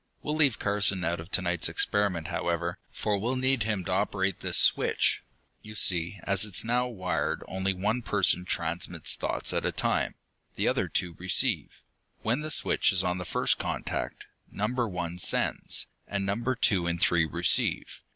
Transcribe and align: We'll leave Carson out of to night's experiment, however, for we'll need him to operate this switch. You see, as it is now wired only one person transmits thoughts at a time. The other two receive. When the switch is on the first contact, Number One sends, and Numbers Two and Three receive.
We'll 0.23 0.35
leave 0.35 0.57
Carson 0.57 1.03
out 1.03 1.19
of 1.19 1.29
to 1.29 1.43
night's 1.43 1.69
experiment, 1.69 2.29
however, 2.29 2.79
for 2.89 3.19
we'll 3.19 3.35
need 3.35 3.61
him 3.61 3.85
to 3.85 3.91
operate 3.91 4.39
this 4.39 4.57
switch. 4.57 5.21
You 5.61 5.75
see, 5.75 6.19
as 6.23 6.43
it 6.43 6.55
is 6.55 6.65
now 6.65 6.87
wired 6.87 7.43
only 7.47 7.75
one 7.75 8.01
person 8.01 8.43
transmits 8.43 9.15
thoughts 9.15 9.53
at 9.53 9.63
a 9.63 9.71
time. 9.71 10.15
The 10.55 10.67
other 10.67 10.87
two 10.87 11.13
receive. 11.19 11.83
When 12.23 12.39
the 12.41 12.49
switch 12.49 12.91
is 12.91 13.03
on 13.03 13.19
the 13.19 13.25
first 13.25 13.59
contact, 13.59 14.25
Number 14.51 14.87
One 14.89 15.19
sends, 15.19 15.85
and 16.07 16.25
Numbers 16.25 16.57
Two 16.61 16.87
and 16.87 16.99
Three 16.99 17.25
receive. 17.27 18.01